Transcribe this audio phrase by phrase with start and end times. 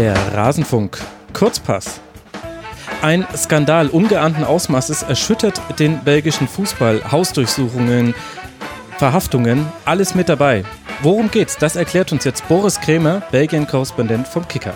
[0.00, 0.98] Der Rasenfunk
[1.34, 2.00] Kurzpass.
[3.02, 7.12] Ein Skandal ungeahnten Ausmaßes erschüttert den belgischen Fußball.
[7.12, 8.14] Hausdurchsuchungen,
[8.96, 10.64] Verhaftungen, alles mit dabei.
[11.02, 11.58] Worum geht's?
[11.58, 14.72] Das erklärt uns jetzt Boris Krämer, Belgien-Korrespondent vom Kicker.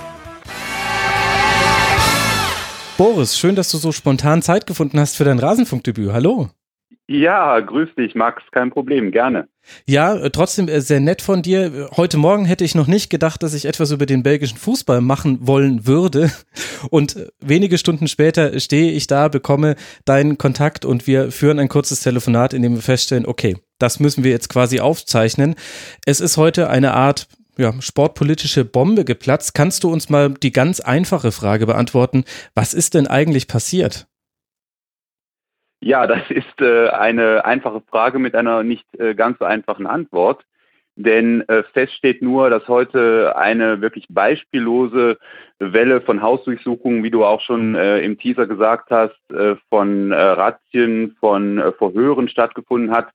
[2.98, 6.12] Boris, schön, dass du so spontan Zeit gefunden hast für dein Rasenfunkdebüt.
[6.12, 6.50] Hallo.
[7.06, 9.46] Ja, grüß dich, Max, kein Problem, gerne.
[9.86, 11.90] Ja, äh, trotzdem äh, sehr nett von dir.
[11.96, 15.46] Heute Morgen hätte ich noch nicht gedacht, dass ich etwas über den belgischen Fußball machen
[15.46, 16.30] wollen würde.
[16.90, 19.76] Und äh, wenige Stunden später stehe ich da, bekomme
[20.06, 24.24] deinen Kontakt und wir führen ein kurzes Telefonat, in dem wir feststellen, okay, das müssen
[24.24, 25.54] wir jetzt quasi aufzeichnen.
[26.04, 27.26] Es ist heute eine Art
[27.56, 29.54] ja, sportpolitische Bombe geplatzt.
[29.54, 32.24] Kannst du uns mal die ganz einfache Frage beantworten?
[32.54, 34.06] Was ist denn eigentlich passiert?
[35.84, 40.42] Ja, das ist äh, eine einfache Frage mit einer nicht äh, ganz so einfachen Antwort.
[40.96, 45.18] Denn äh, fest steht nur, dass heute eine wirklich beispiellose
[45.58, 49.14] Welle von Hausdurchsuchungen, wie du auch schon äh, im Teaser gesagt hast,
[49.68, 53.10] von Razzien, von Verhören stattgefunden hat,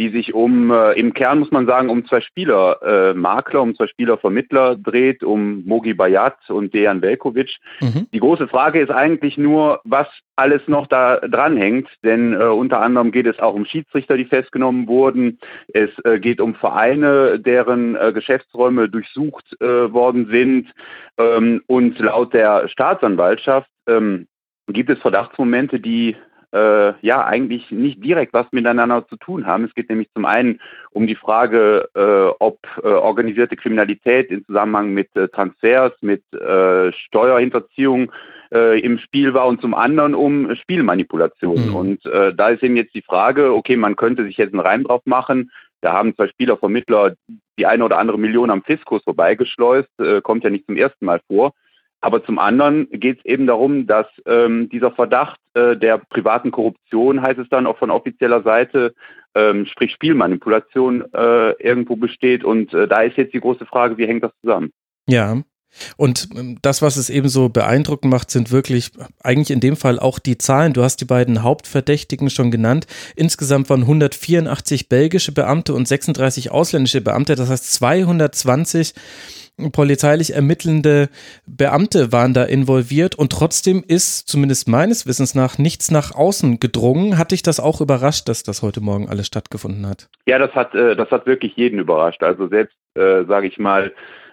[0.00, 3.74] die sich um, äh, im Kern muss man sagen, um zwei Spieler, äh, Makler, um
[3.74, 7.58] zwei Spielervermittler dreht, um Mogi Bayat und Dejan Velkovic.
[7.82, 8.06] Mhm.
[8.10, 13.12] Die große Frage ist eigentlich nur, was alles noch da dranhängt, denn äh, unter anderem
[13.12, 15.38] geht es auch um Schiedsrichter, die festgenommen wurden.
[15.74, 20.72] Es äh, geht um Vereine, deren äh, Geschäftsräume durchsucht äh, worden sind.
[21.18, 24.28] Ähm, und laut der Staatsanwaltschaft ähm,
[24.66, 26.16] gibt es Verdachtsmomente, die
[26.52, 29.64] äh, ja eigentlich nicht direkt was miteinander zu tun haben.
[29.64, 34.90] Es geht nämlich zum einen um die Frage, äh, ob äh, organisierte Kriminalität in Zusammenhang
[34.90, 38.10] mit äh, Transfers, mit äh, Steuerhinterziehung
[38.52, 41.68] äh, im Spiel war und zum anderen um Spielmanipulation.
[41.68, 41.74] Mhm.
[41.74, 45.02] Und da ist eben jetzt die Frage, okay, man könnte sich jetzt einen Reim drauf
[45.04, 45.50] machen,
[45.82, 47.14] da haben zwei Spielervermittler
[47.58, 49.88] die eine oder andere Million am Fiskus vorbeigeschleust,
[50.22, 51.52] kommt ja nicht zum ersten Mal vor.
[52.00, 57.20] Aber zum anderen geht es eben darum, dass ähm, dieser Verdacht äh, der privaten Korruption,
[57.20, 58.94] heißt es dann auch von offizieller Seite,
[59.34, 62.42] ähm, sprich Spielmanipulation, äh, irgendwo besteht.
[62.42, 64.70] Und äh, da ist jetzt die große Frage, wie hängt das zusammen?
[65.06, 65.42] Ja,
[65.96, 68.90] und ähm, das, was es eben so beeindruckend macht, sind wirklich
[69.22, 70.72] eigentlich in dem Fall auch die Zahlen.
[70.72, 72.86] Du hast die beiden Hauptverdächtigen schon genannt.
[73.16, 77.36] Insgesamt waren 184 belgische Beamte und 36 ausländische Beamte.
[77.36, 78.94] Das heißt 220
[79.72, 81.08] polizeilich ermittelnde
[81.46, 87.18] Beamte waren da involviert und trotzdem ist zumindest meines Wissens nach nichts nach außen gedrungen.
[87.18, 90.08] Hat dich das auch überrascht, dass das heute Morgen alles stattgefunden hat?
[90.26, 92.22] Ja, das hat, äh, das hat wirklich jeden überrascht.
[92.22, 93.92] Also selbst, äh, sage ich mal,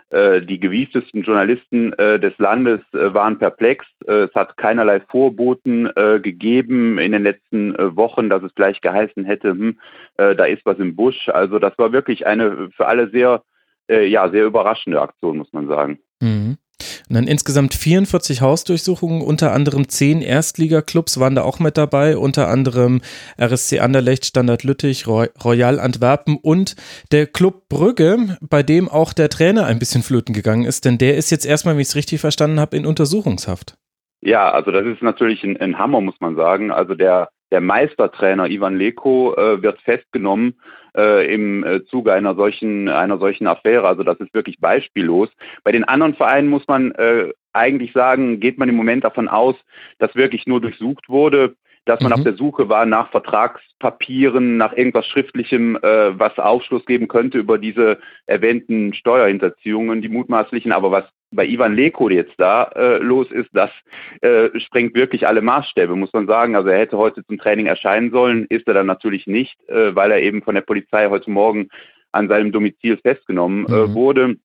[0.10, 3.86] äh, die gewieftesten Journalisten des Landes waren perplex.
[4.06, 5.90] es hat keinerlei Vorboten
[6.24, 9.80] gegeben in den letzten Wochen, dass es gleich geheißen hätte, hm,
[10.16, 11.28] da ist was im Busch.
[11.28, 13.44] Also das war wirklich eine für alle sehr,
[13.90, 16.00] ja, sehr überraschende Aktion, muss man sagen.
[16.20, 16.58] Mhm.
[17.10, 22.50] Und dann insgesamt 44 Hausdurchsuchungen, unter anderem 10 Erstligaklubs waren da auch mit dabei, unter
[22.50, 23.02] anderem
[23.40, 26.76] RSC Anderlecht, Standard Lüttich, Royal Antwerpen und
[27.12, 31.16] der Club Brügge, bei dem auch der Trainer ein bisschen flöten gegangen ist, denn der
[31.16, 33.76] ist jetzt erstmal, wie ich es richtig verstanden habe, in Untersuchungshaft.
[34.22, 36.72] Ja, also das ist natürlich ein, ein Hammer, muss man sagen.
[36.72, 40.56] Also der, der Meistertrainer Ivan Leko äh, wird festgenommen
[40.98, 43.88] äh, im äh, Zuge einer solchen, einer solchen Affäre.
[43.88, 45.30] Also das ist wirklich beispiellos.
[45.64, 49.56] Bei den anderen Vereinen muss man äh, eigentlich sagen, geht man im Moment davon aus,
[50.00, 51.56] dass wirklich nur durchsucht wurde
[51.88, 52.18] dass man mhm.
[52.18, 57.58] auf der Suche war nach Vertragspapieren, nach irgendwas Schriftlichem, äh, was Aufschluss geben könnte über
[57.58, 60.72] diese erwähnten Steuerhinterziehungen, die mutmaßlichen.
[60.72, 63.72] Aber was bei Ivan Leko jetzt da äh, los ist, das
[64.22, 66.56] äh, sprengt wirklich alle Maßstäbe, muss man sagen.
[66.56, 70.12] Also er hätte heute zum Training erscheinen sollen, ist er dann natürlich nicht, äh, weil
[70.12, 71.70] er eben von der Polizei heute Morgen
[72.12, 73.94] an seinem Domizil festgenommen äh, mhm.
[73.94, 74.36] wurde.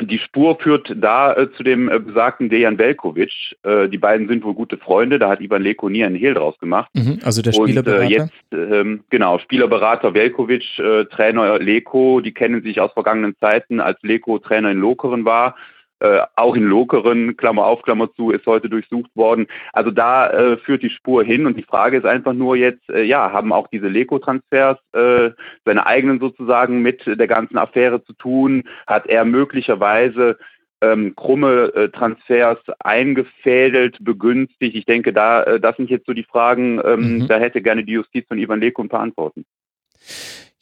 [0.00, 3.56] Die Spur führt da äh, zu dem äh, besagten Dejan Velkovic.
[3.62, 5.18] Äh, die beiden sind wohl gute Freunde.
[5.20, 6.90] Da hat Ivan Leko nie einen Hehl draus gemacht.
[6.94, 8.02] Mhm, also der Spielerberater?
[8.02, 8.32] Und, äh, jetzt,
[8.72, 14.38] ähm, genau, Spielerberater Velkovic, äh, Trainer Leko, die kennen sich aus vergangenen Zeiten, als Leko
[14.38, 15.54] Trainer in Lokeren war
[16.00, 19.46] äh, auch in Lokeren, Klammer auf, Klammer zu, ist heute durchsucht worden.
[19.72, 23.02] Also da äh, führt die Spur hin und die Frage ist einfach nur jetzt, äh,
[23.02, 25.30] ja, haben auch diese Leko-Transfers äh,
[25.64, 28.64] seine eigenen sozusagen mit der ganzen Affäre zu tun?
[28.86, 30.38] Hat er möglicherweise
[30.80, 34.76] ähm, krumme äh, Transfers eingefädelt, begünstigt?
[34.76, 37.28] Ich denke, da, äh, das sind jetzt so die Fragen, ähm, mhm.
[37.28, 39.44] da hätte gerne die Justiz von Ivan Leko ein paar Antworten.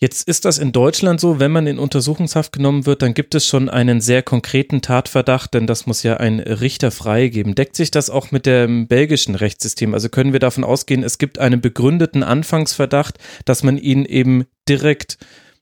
[0.03, 3.47] Jetzt ist das in Deutschland so, wenn man in Untersuchungshaft genommen wird, dann gibt es
[3.47, 7.55] schon einen sehr konkreten Tatverdacht, denn das muss ja ein Richter freigeben.
[7.55, 9.95] Deckt sich das auch mit dem belgischen Rechtssystem?
[9.95, 15.19] Also können wir davon ausgehen, es gibt einen begründeten Anfangsverdacht, dass man ihn eben direkt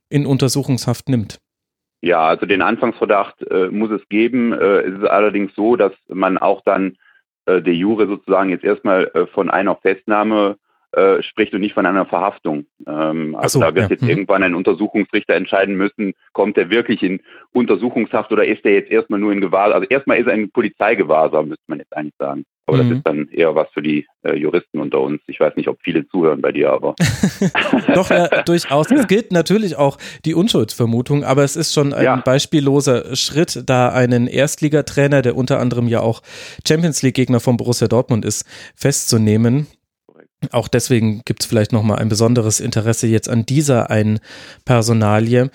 [0.08, 1.38] in Untersuchungshaft nimmt?
[2.00, 4.54] Ja, also den Anfangsverdacht äh, muss es geben.
[4.54, 6.96] Äh, es ist allerdings so, dass man auch dann
[7.44, 10.56] äh, de jure sozusagen jetzt erstmal äh, von einer Festnahme
[10.92, 12.66] äh, spricht und nicht von einer Verhaftung.
[12.86, 13.90] Ähm, also so, da wird ja.
[13.90, 14.08] jetzt hm.
[14.08, 17.20] irgendwann ein Untersuchungsrichter entscheiden müssen, kommt er wirklich in
[17.52, 19.74] Untersuchungshaft oder ist er jetzt erstmal nur in Gewahrsam?
[19.74, 22.44] Also erstmal ist er in Polizeigewahrsam, müsste man jetzt eigentlich sagen.
[22.66, 22.88] Aber mhm.
[22.88, 25.20] das ist dann eher was für die äh, Juristen unter uns.
[25.26, 26.94] Ich weiß nicht, ob viele zuhören bei dir, aber.
[27.94, 28.90] Doch, äh, durchaus.
[28.92, 32.16] Es gilt natürlich auch die Unschuldsvermutung, aber es ist schon ein ja.
[32.16, 36.22] beispielloser Schritt, da einen Erstligatrainer, der unter anderem ja auch
[36.66, 38.44] Champions League-Gegner von Borussia Dortmund ist,
[38.76, 39.66] festzunehmen.
[40.52, 44.20] Auch deswegen gibt es vielleicht nochmal ein besonderes Interesse jetzt an dieser einen
[44.64, 45.50] Personalie.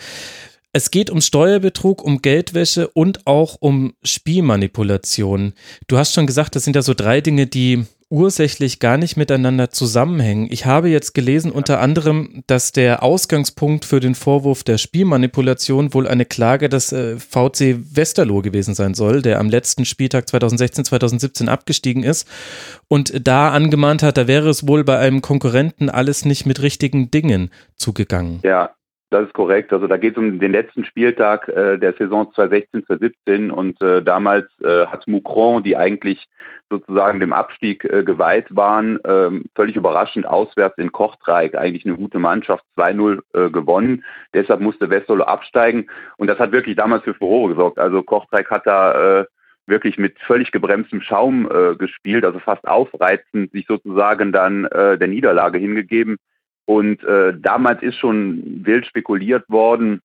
[0.73, 5.53] Es geht um Steuerbetrug, um Geldwäsche und auch um Spielmanipulation.
[5.87, 9.71] Du hast schon gesagt, das sind ja so drei Dinge, die ursächlich gar nicht miteinander
[9.71, 10.47] zusammenhängen.
[10.51, 16.07] Ich habe jetzt gelesen unter anderem, dass der Ausgangspunkt für den Vorwurf der Spielmanipulation wohl
[16.07, 21.49] eine Klage des äh, VC Westerlo gewesen sein soll, der am letzten Spieltag 2016, 2017
[21.49, 22.27] abgestiegen ist
[22.87, 27.09] und da angemahnt hat, da wäre es wohl bei einem Konkurrenten alles nicht mit richtigen
[27.09, 28.39] Dingen zugegangen.
[28.43, 28.75] Ja,
[29.15, 29.71] das ist korrekt.
[29.71, 34.03] Also da geht es um den letzten Spieltag äh, der Saison 2016, 2017 und äh,
[34.03, 36.27] damals äh, hat Moucron, die eigentlich
[36.69, 42.19] sozusagen dem Abstieg äh, geweiht waren, ähm, völlig überraschend auswärts in Kochtreik eigentlich eine gute
[42.19, 44.03] Mannschaft 2-0 äh, gewonnen.
[44.33, 45.87] Deshalb musste Westerlo absteigen
[46.17, 47.79] und das hat wirklich damals für Furore gesorgt.
[47.79, 49.25] Also Kochtreik hat da äh,
[49.65, 56.17] wirklich mit völlig gebremstem Schaum gespielt, also fast aufreizend, sich sozusagen dann der Niederlage hingegeben.
[56.65, 60.01] Und äh, damals ist schon wild spekuliert worden,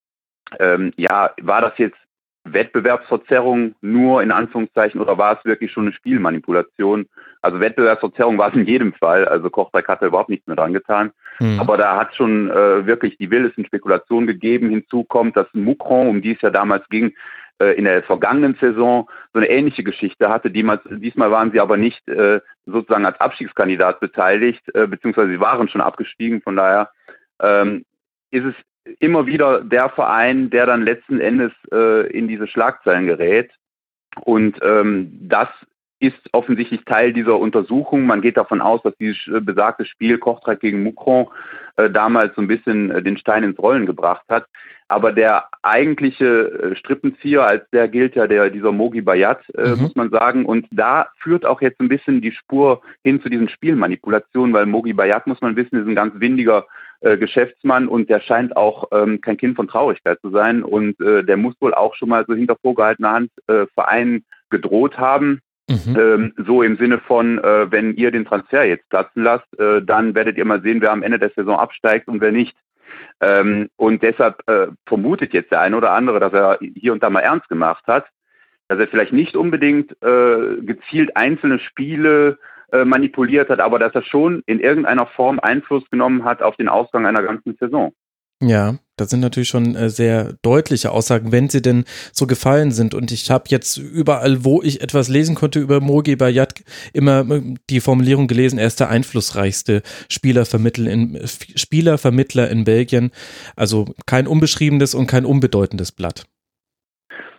[0.58, 1.96] ähm, ja, war das jetzt
[2.44, 7.06] Wettbewerbsverzerrung nur in Anführungszeichen oder war es wirklich schon eine Spielmanipulation?
[7.42, 9.26] Also Wettbewerbsverzerrung war es in jedem Fall.
[9.26, 11.12] Also Kochberg hatte überhaupt nichts mehr dran getan.
[11.38, 11.60] Mhm.
[11.60, 14.70] Aber da hat schon äh, wirklich die wildesten Spekulationen gegeben.
[14.70, 17.14] Hinzu kommt, dass Mukron, um die es ja damals ging,
[17.60, 20.50] in der vergangenen Saison so eine ähnliche Geschichte hatte.
[20.50, 20.80] Diesmal,
[21.30, 26.42] waren sie aber nicht äh, sozusagen als Abstiegskandidat beteiligt, äh, beziehungsweise sie waren schon abgestiegen.
[26.42, 26.90] Von daher
[27.40, 27.84] ähm,
[28.30, 28.54] ist es
[28.98, 33.50] immer wieder der Verein, der dann letzten Endes äh, in diese Schlagzeilen gerät.
[34.24, 35.48] Und ähm, das
[36.00, 38.06] ist offensichtlich Teil dieser Untersuchung.
[38.06, 41.28] Man geht davon aus, dass dieses besagte Spiel Kochtrag gegen Mukron
[41.76, 44.46] äh, damals so ein bisschen äh, den Stein ins Rollen gebracht hat.
[44.88, 49.82] Aber der eigentliche äh, Strippenzieher, als der gilt ja der, dieser Mogi Bayat, äh, mhm.
[49.82, 50.46] muss man sagen.
[50.46, 54.92] Und da führt auch jetzt ein bisschen die Spur hin zu diesen Spielmanipulationen, weil Mogi
[54.92, 56.66] Bayat, muss man wissen, ist ein ganz windiger
[57.00, 60.62] äh, Geschäftsmann und der scheint auch ähm, kein Kind von Traurigkeit zu sein.
[60.62, 63.30] Und äh, der muss wohl auch schon mal so hinter vorgehaltener Hand
[63.74, 65.40] Vereinen gedroht haben.
[65.70, 65.96] Mhm.
[65.96, 70.14] Ähm, so im Sinne von, äh, wenn ihr den Transfer jetzt platzen lasst, äh, dann
[70.16, 72.56] werdet ihr mal sehen, wer am Ende der Saison absteigt und wer nicht.
[73.20, 77.10] Ähm, und deshalb äh, vermutet jetzt der eine oder andere, dass er hier und da
[77.10, 78.06] mal ernst gemacht hat,
[78.68, 82.38] dass er vielleicht nicht unbedingt gezielt einzelne Spiele
[82.84, 87.04] manipuliert hat, aber dass er schon in irgendeiner Form Einfluss genommen hat auf den Ausgang
[87.04, 87.92] einer ganzen Saison.
[88.42, 92.94] Ja, das sind natürlich schon äh, sehr deutliche Aussagen, wenn sie denn so gefallen sind.
[92.94, 96.54] Und ich habe jetzt überall, wo ich etwas lesen konnte über Mogi Bayat,
[96.94, 103.10] immer äh, die Formulierung gelesen, er ist der einflussreichste Spielervermittler in, Spielervermittler in Belgien.
[103.56, 106.24] Also kein unbeschriebenes und kein unbedeutendes Blatt.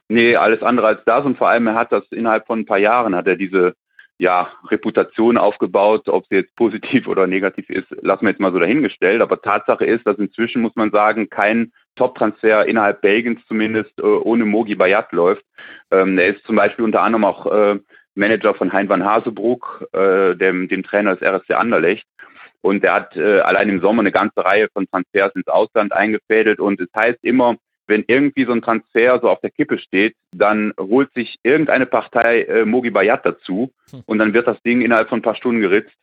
[0.07, 1.25] Nee, alles andere als das.
[1.25, 3.73] Und vor allem, er hat das innerhalb von ein paar Jahren, hat er diese
[4.21, 6.07] ja, Reputation aufgebaut.
[6.07, 9.19] Ob sie jetzt positiv oder negativ ist, lassen wir jetzt mal so dahingestellt.
[9.19, 14.45] Aber Tatsache ist, dass inzwischen, muss man sagen, kein Top-Transfer innerhalb Belgiens zumindest äh, ohne
[14.45, 15.43] Mogi Bayat läuft.
[15.89, 17.79] Ähm, er ist zum Beispiel unter anderem auch äh,
[18.13, 22.05] Manager von Hein van Hasebroek, äh, dem, dem Trainer des RSC Anderlecht.
[22.61, 26.59] Und er hat äh, allein im Sommer eine ganze Reihe von Transfers ins Ausland eingefädelt.
[26.59, 27.55] Und es heißt immer,
[27.91, 32.43] wenn irgendwie so ein Transfer so auf der Kippe steht, dann holt sich irgendeine Partei
[32.43, 34.01] äh, Mogi Bayat dazu hm.
[34.07, 35.95] und dann wird das Ding innerhalb von ein paar Stunden geritzt.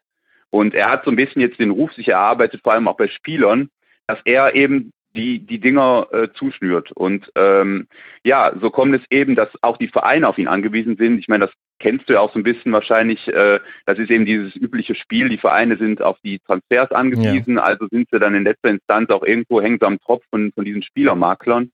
[0.50, 3.08] Und er hat so ein bisschen jetzt den Ruf sich erarbeitet, vor allem auch bei
[3.08, 3.68] Spielern,
[4.06, 6.92] dass er eben die, die Dinger äh, zuschnürt.
[6.92, 7.88] Und ähm,
[8.24, 11.18] ja, so kommt es eben, dass auch die Vereine auf ihn angewiesen sind.
[11.18, 13.26] Ich meine, das kennst du ja auch so ein bisschen wahrscheinlich.
[13.28, 15.28] Äh, das ist eben dieses übliche Spiel.
[15.28, 17.62] Die Vereine sind auf die Transfers angewiesen, ja.
[17.62, 20.64] also sind sie dann in letzter Instanz auch irgendwo hängen sie am Tropf von, von
[20.64, 21.70] diesen Spielermaklern.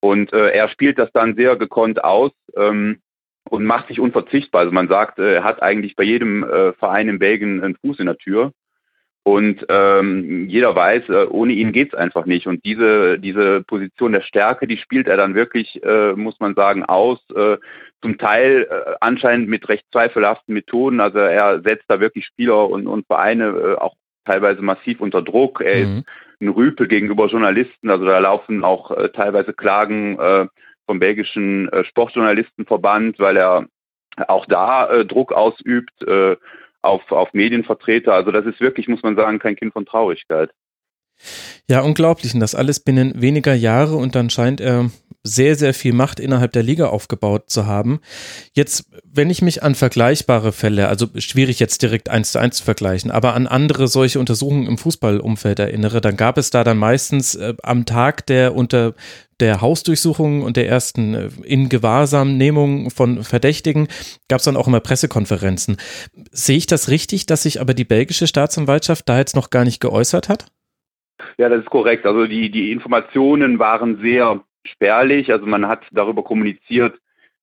[0.00, 3.00] Und äh, er spielt das dann sehr gekonnt aus ähm,
[3.48, 4.60] und macht sich unverzichtbar.
[4.60, 7.98] Also man sagt, äh, er hat eigentlich bei jedem äh, Verein in Belgien einen Fuß
[7.98, 8.52] in der Tür.
[9.24, 12.46] Und ähm, jeder weiß, äh, ohne ihn geht's einfach nicht.
[12.46, 16.84] Und diese, diese Position der Stärke, die spielt er dann wirklich, äh, muss man sagen,
[16.84, 17.18] aus.
[17.34, 17.58] Äh,
[18.00, 21.00] zum Teil äh, anscheinend mit recht zweifelhaften Methoden.
[21.00, 25.60] Also er setzt da wirklich Spieler und, und Vereine äh, auch teilweise massiv unter Druck.
[25.60, 25.98] Er mhm.
[25.98, 26.04] ist
[26.40, 27.90] ein Rüpel gegenüber Journalisten.
[27.90, 30.46] Also da laufen auch äh, teilweise Klagen äh,
[30.86, 33.66] vom belgischen äh, Sportjournalistenverband, weil er
[34.28, 36.36] auch da äh, Druck ausübt äh,
[36.82, 38.14] auf, auf Medienvertreter.
[38.14, 40.50] Also das ist wirklich, muss man sagen, kein Kind von Traurigkeit.
[41.68, 42.34] Ja, unglaublich.
[42.34, 44.90] Und das alles binnen weniger Jahre und dann scheint er
[45.24, 48.00] sehr, sehr viel Macht innerhalb der Liga aufgebaut zu haben.
[48.54, 52.64] Jetzt, wenn ich mich an vergleichbare Fälle, also schwierig jetzt direkt eins zu eins zu
[52.64, 57.34] vergleichen, aber an andere solche Untersuchungen im Fußballumfeld erinnere, dann gab es da dann meistens
[57.34, 58.94] äh, am Tag der unter
[59.40, 63.88] der Hausdurchsuchung und der ersten äh, in Gewahrsamnehmung von Verdächtigen
[64.28, 65.76] gab es dann auch immer Pressekonferenzen.
[66.30, 69.80] Sehe ich das richtig, dass sich aber die belgische Staatsanwaltschaft da jetzt noch gar nicht
[69.80, 70.46] geäußert hat?
[71.36, 72.06] Ja, das ist korrekt.
[72.06, 75.32] Also die, die Informationen waren sehr spärlich.
[75.32, 76.98] Also man hat darüber kommuniziert,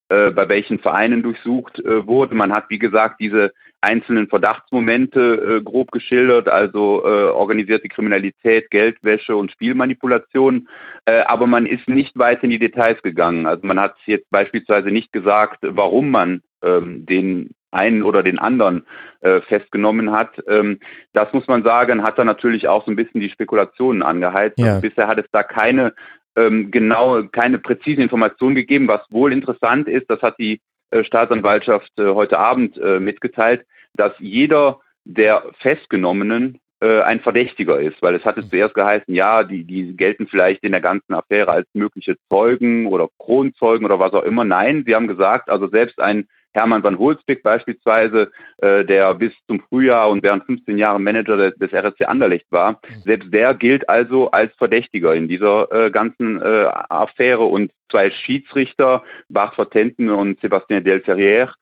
[0.08, 2.34] äh, bei welchen Vereinen durchsucht äh, wurde.
[2.34, 9.36] Man hat, wie gesagt, diese einzelnen Verdachtsmomente äh, grob geschildert, also äh, organisierte Kriminalität, Geldwäsche
[9.36, 10.68] und Spielmanipulation.
[11.04, 13.46] Äh, aber man ist nicht weit in die Details gegangen.
[13.46, 18.86] Also man hat jetzt beispielsweise nicht gesagt, warum man ähm, den einen oder den anderen
[19.20, 20.30] äh, festgenommen hat.
[20.48, 20.80] Ähm,
[21.12, 24.58] das muss man sagen, hat da natürlich auch so ein bisschen die Spekulationen angeheizt.
[24.58, 24.66] Ja.
[24.66, 25.92] Also bisher hat es da keine
[26.36, 28.88] ähm, genau, keine präzisen Informationen gegeben.
[28.88, 34.12] Was wohl interessant ist, das hat die äh, Staatsanwaltschaft äh, heute Abend äh, mitgeteilt, dass
[34.18, 38.50] jeder der Festgenommenen äh, ein Verdächtiger ist, weil es hatte mhm.
[38.50, 43.08] zuerst geheißen, ja, die, die gelten vielleicht in der ganzen Affäre als mögliche Zeugen oder
[43.18, 44.44] Kronzeugen oder was auch immer.
[44.44, 49.60] Nein, sie haben gesagt, also selbst ein Hermann van Holzbeck beispielsweise, äh, der bis zum
[49.60, 53.02] Frühjahr und während 15 Jahren Manager des, des RSC Anderlecht war, mhm.
[53.04, 59.04] selbst der gilt also als Verdächtiger in dieser äh, ganzen äh, Affäre und zwei Schiedsrichter,
[59.28, 61.52] Bart Vertenten und Sébastien Delferrière,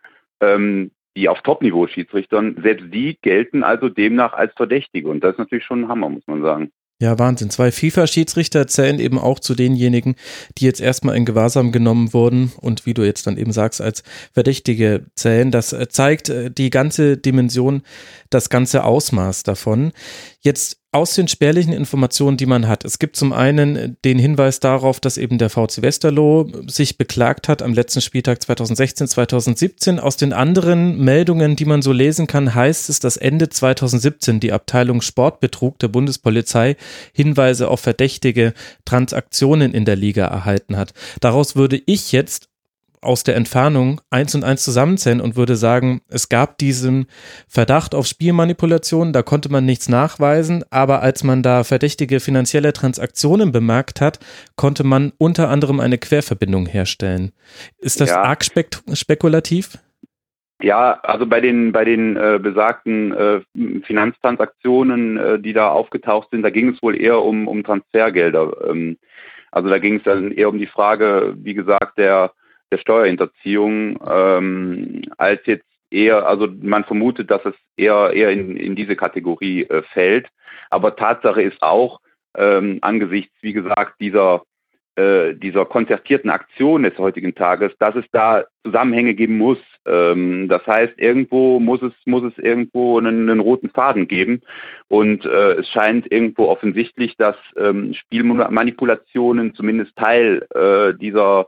[0.41, 5.09] ähm, die auf Topniveau Schiedsrichtern, selbst die gelten also demnach als Verdächtige.
[5.09, 6.73] Und das ist natürlich schon ein Hammer, muss man sagen.
[7.01, 7.51] Ja, Wahnsinn.
[7.51, 10.15] Zwei FIFA-Schiedsrichter zählen eben auch zu denjenigen,
[10.57, 14.05] die jetzt erstmal in Gewahrsam genommen wurden und wie du jetzt dann eben sagst, als
[14.33, 15.51] Verdächtige zählen.
[15.51, 17.83] Das äh, zeigt äh, die ganze Dimension,
[18.31, 19.93] das ganze Ausmaß davon.
[20.45, 22.85] Jetzt aus den spärlichen Informationen, die man hat.
[22.85, 27.63] Es gibt zum einen den Hinweis darauf, dass eben der VC Westerlo sich beklagt hat
[27.63, 29.99] am letzten Spieltag 2016, 2017.
[29.99, 34.53] Aus den anderen Meldungen, die man so lesen kann, heißt es, dass Ende 2017 die
[34.53, 36.77] Abteilung Sportbetrug der Bundespolizei
[37.15, 38.53] Hinweise auf verdächtige
[38.85, 40.93] Transaktionen in der Liga erhalten hat.
[41.21, 42.51] Daraus würde ich jetzt
[43.05, 47.07] aus der Entfernung eins und eins zusammenzählen und würde sagen, es gab diesen
[47.49, 53.53] Verdacht auf Spielmanipulation, da konnte man nichts nachweisen, aber als man da verdächtige finanzielle Transaktionen
[53.53, 54.19] bemerkt hat,
[54.57, 57.33] konnte man unter anderem eine Querverbindung herstellen.
[57.79, 58.23] Ist das ja.
[58.23, 59.79] arg spek spekulativ?
[60.63, 63.41] Ja, also bei den bei den äh, besagten äh,
[63.83, 68.71] Finanztransaktionen, äh, die da aufgetaucht sind, da ging es wohl eher um, um Transfergelder.
[68.71, 68.97] Ähm,
[69.51, 72.33] also da ging es dann eher um die Frage, wie gesagt, der
[72.71, 78.75] der Steuerhinterziehung, ähm, als jetzt eher, also man vermutet, dass es eher, eher in, in
[78.75, 80.29] diese Kategorie äh, fällt.
[80.71, 82.01] Aber Tatsache ist auch,
[82.37, 84.43] ähm, angesichts, wie gesagt, dieser,
[84.97, 89.59] äh, dieser konzertierten Aktion des heutigen Tages, dass es da Zusammenhänge geben muss.
[89.87, 94.43] Ähm, das heißt, irgendwo muss es, muss es irgendwo einen, einen roten Faden geben.
[94.89, 101.47] Und äh, es scheint irgendwo offensichtlich, dass ähm, Spielmanipulationen zumindest Teil äh, dieser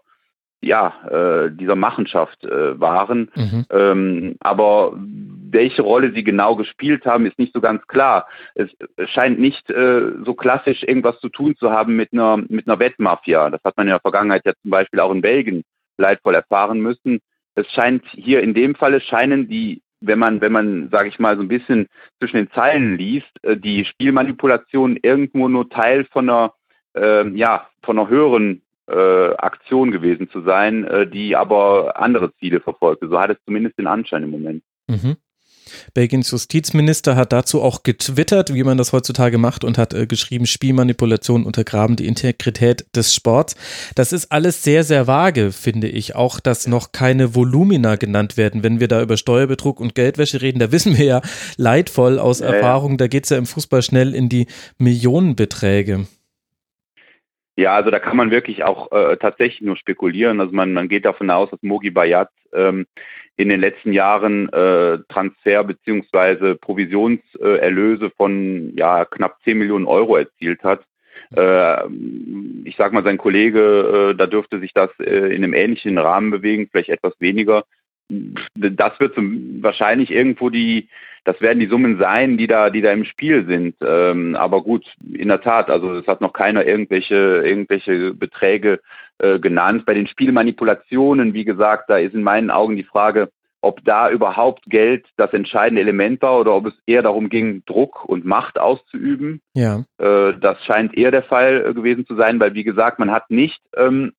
[0.66, 3.30] ja, äh, dieser Machenschaft äh, waren.
[3.34, 3.66] Mhm.
[3.70, 8.26] Ähm, aber welche Rolle sie genau gespielt haben, ist nicht so ganz klar.
[8.54, 8.68] Es
[9.10, 13.50] scheint nicht äh, so klassisch irgendwas zu tun zu haben mit einer, mit einer Wettmafia.
[13.50, 15.62] Das hat man in der Vergangenheit ja zum Beispiel auch in Belgien
[15.98, 17.20] leidvoll erfahren müssen.
[17.54, 21.36] Es scheint hier in dem Falle scheinen die wenn man, wenn man, sage ich mal,
[21.36, 26.52] so ein bisschen zwischen den Zeilen liest, äh, die Spielmanipulation irgendwo nur Teil von einer,
[26.94, 32.60] äh, ja, von einer höheren äh, Aktion gewesen zu sein, äh, die aber andere Ziele
[32.60, 33.08] verfolgte.
[33.08, 34.62] So hat es zumindest den Anschein im Moment.
[34.88, 35.16] Mhm.
[35.94, 40.46] Belgiens Justizminister hat dazu auch getwittert, wie man das heutzutage macht, und hat äh, geschrieben,
[40.46, 43.56] Spielmanipulation untergraben die Integrität des Sports.
[43.94, 46.14] Das ist alles sehr, sehr vage, finde ich.
[46.14, 48.62] Auch, dass noch keine Volumina genannt werden.
[48.62, 51.22] Wenn wir da über Steuerbetrug und Geldwäsche reden, da wissen wir ja
[51.56, 52.96] leidvoll aus ja, Erfahrung, ja.
[52.98, 54.46] da geht es ja im Fußball schnell in die
[54.78, 56.06] Millionenbeträge.
[57.56, 60.40] Ja, also da kann man wirklich auch äh, tatsächlich nur spekulieren.
[60.40, 62.86] Also man, man geht davon aus, dass Mogi Bayat ähm,
[63.36, 66.54] in den letzten Jahren äh, Transfer- bzw.
[66.54, 70.84] Provisionserlöse von ja, knapp 10 Millionen Euro erzielt hat.
[71.34, 71.86] Äh,
[72.64, 76.30] ich sag mal, sein Kollege, äh, da dürfte sich das äh, in einem ähnlichen Rahmen
[76.30, 77.64] bewegen, vielleicht etwas weniger.
[78.08, 80.88] Das wird zum, wahrscheinlich irgendwo die,
[81.24, 83.76] das werden die Summen sein, die da, die da im Spiel sind.
[83.84, 88.80] Ähm, aber gut, in der Tat, also es hat noch keiner irgendwelche, irgendwelche Beträge
[89.18, 89.84] äh, genannt.
[89.86, 94.64] Bei den Spielmanipulationen, wie gesagt, da ist in meinen Augen die Frage, ob da überhaupt
[94.66, 99.40] Geld das entscheidende Element war oder ob es eher darum ging, Druck und Macht auszuüben.
[99.54, 99.84] Ja.
[99.98, 103.30] Äh, das scheint eher der Fall äh, gewesen zu sein, weil wie gesagt, man hat
[103.30, 104.12] nicht ähm,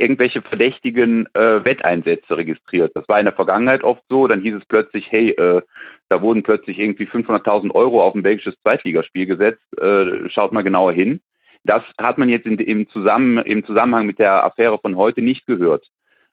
[0.00, 2.92] irgendwelche verdächtigen äh, Wetteinsätze registriert.
[2.94, 4.26] Das war in der Vergangenheit oft so.
[4.26, 5.62] Dann hieß es plötzlich, hey, äh,
[6.08, 9.62] da wurden plötzlich irgendwie 500.000 Euro auf ein belgisches Zweitligaspiel gesetzt.
[9.80, 11.20] Äh, schaut mal genauer hin.
[11.64, 15.46] Das hat man jetzt in, im, Zusammen, im Zusammenhang mit der Affäre von heute nicht
[15.46, 15.86] gehört.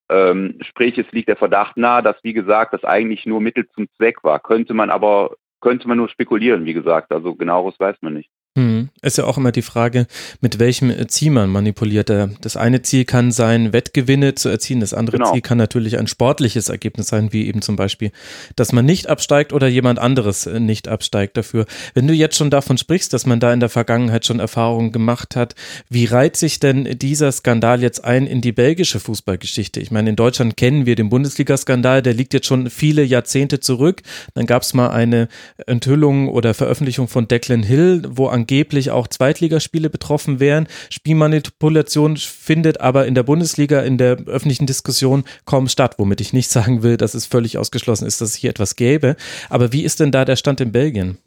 [0.08, 3.88] Ähm, sprich, es liegt der Verdacht nahe, dass, wie gesagt, das eigentlich nur Mittel zum
[3.98, 4.40] Zweck war.
[4.40, 7.12] Könnte man aber, könnte man nur spekulieren, wie gesagt.
[7.12, 8.30] Also genaueres weiß man nicht.
[8.58, 8.90] Hm.
[9.06, 10.08] Ist ja auch immer die Frage,
[10.42, 12.10] mit welchem Ziel man manipuliert.
[12.42, 14.80] Das eine Ziel kann sein, Wettgewinne zu erzielen.
[14.80, 15.32] Das andere genau.
[15.32, 18.12] Ziel kann natürlich ein sportliches Ergebnis sein, wie eben zum Beispiel,
[18.56, 21.66] dass man nicht absteigt oder jemand anderes äh, nicht absteigt dafür.
[21.94, 25.36] Wenn du jetzt schon davon sprichst, dass man da in der Vergangenheit schon Erfahrungen gemacht
[25.36, 25.56] hat,
[25.90, 29.80] wie reiht sich denn dieser Skandal jetzt ein in die belgische Fußballgeschichte?
[29.82, 34.02] Ich meine, in Deutschland kennen wir den Bundesliga-Skandal, der liegt jetzt schon viele Jahrzehnte zurück.
[34.34, 35.28] Dann gab es mal eine
[35.68, 40.68] Enthüllung oder Veröffentlichung von Declan Hill, wo an angeblich auch Zweitligaspiele betroffen wären.
[40.90, 46.50] Spielmanipulation findet aber in der Bundesliga in der öffentlichen Diskussion kaum statt, womit ich nicht
[46.56, 49.16] sagen will, dass es völlig ausgeschlossen ist, dass es hier etwas gäbe.
[49.50, 51.18] Aber wie ist denn da der Stand in Belgien?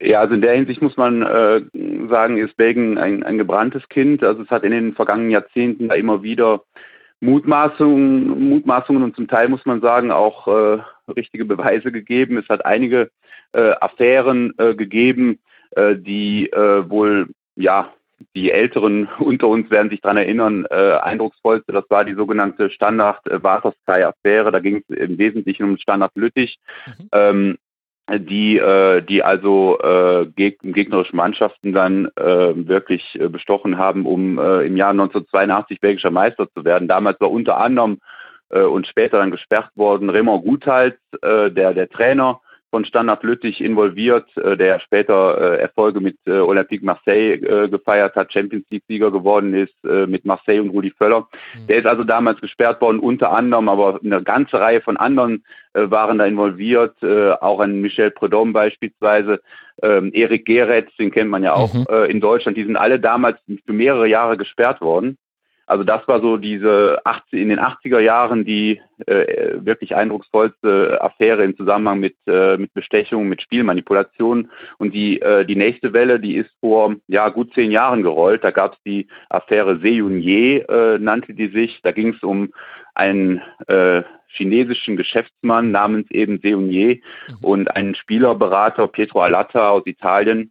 [0.00, 1.60] Ja, also in der Hinsicht muss man äh,
[2.08, 4.22] sagen, ist Belgien ein, ein gebranntes Kind.
[4.22, 6.62] Also es hat in den vergangenen Jahrzehnten da immer wieder
[7.20, 10.78] Mutmaßungen, Mutmaßungen und zum Teil muss man sagen auch äh,
[11.16, 12.36] richtige Beweise gegeben.
[12.38, 13.10] Es hat einige
[13.52, 15.40] äh, Affären äh, gegeben,
[15.76, 17.92] die äh, wohl, ja,
[18.34, 23.20] die Älteren unter uns werden sich daran erinnern, äh, eindrucksvollste, das war die sogenannte Standard
[23.26, 24.50] äh.
[24.50, 27.08] Da ging es im Wesentlichen um Standard Lüttich, mhm.
[27.12, 27.58] ähm,
[28.10, 34.38] die, äh, die also äh, geg gegnerische Mannschaften dann äh, wirklich äh, bestochen haben, um
[34.38, 36.88] äh, im Jahr 1982 belgischer Meister zu werden.
[36.88, 37.98] Damals war unter anderem
[38.48, 43.60] äh, und später dann gesperrt worden Raymond Guthals, äh, der, der Trainer, von Standard Lüttich
[43.60, 49.54] involviert, äh, der später äh, Erfolge mit äh, Olympique Marseille gefeiert hat, Champions League-Sieger geworden
[49.54, 51.28] ist mit Marseille und Rudi Völler.
[51.54, 51.66] Mhm.
[51.66, 56.18] Der ist also damals gesperrt worden, unter anderem, aber eine ganze Reihe von anderen waren
[56.18, 56.96] da involviert,
[57.40, 59.40] auch ein Michel Predom beispielsweise,
[59.82, 61.86] ähm, Erik Geretz, den kennt man ja auch mhm.
[62.08, 65.16] in Deutschland, die sind alle damals für mehrere Jahre gesperrt worden.
[65.68, 71.44] Also das war so diese 80, in den 80er Jahren die äh, wirklich eindrucksvollste Affäre
[71.44, 74.50] im Zusammenhang mit, äh, mit Bestechung, mit Spielmanipulation.
[74.78, 78.44] Und die, äh, die nächste Welle, die ist vor ja, gut zehn Jahren gerollt.
[78.44, 81.80] Da gab es die Affäre Seunier, äh, nannte die sich.
[81.82, 82.48] Da ging es um
[82.94, 86.96] einen äh, chinesischen Geschäftsmann namens eben Seunier
[87.28, 87.36] mhm.
[87.42, 90.50] und einen Spielerberater, Pietro Alatta aus Italien,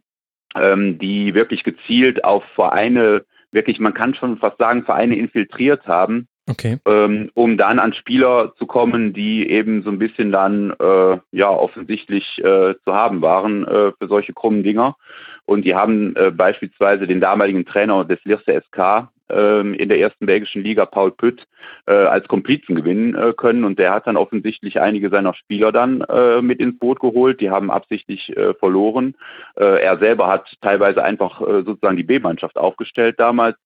[0.54, 6.28] ähm, die wirklich gezielt auf Vereine wirklich, man kann schon fast sagen, Vereine infiltriert haben,
[6.48, 6.78] okay.
[6.86, 11.50] ähm, um dann an Spieler zu kommen, die eben so ein bisschen dann äh, ja
[11.50, 14.96] offensichtlich äh, zu haben waren äh, für solche krummen Dinger.
[15.44, 20.62] Und die haben äh, beispielsweise den damaligen Trainer des Lirse SK in der ersten belgischen
[20.62, 21.46] Liga, Paul Pütt,
[21.86, 23.64] äh, als Komplizen gewinnen äh, können.
[23.64, 27.40] Und der hat dann offensichtlich einige seiner Spieler dann äh, mit ins Boot geholt.
[27.40, 29.14] Die haben absichtlich verloren.
[29.56, 33.56] Er selber hat teilweise einfach sozusagen die B-Mannschaft aufgestellt damals.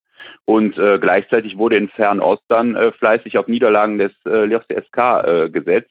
[0.44, 5.50] Und äh, gleichzeitig wurde in Fernost dann äh, fleißig auf Niederlagen des äh, SK äh,
[5.50, 5.90] gesetzt.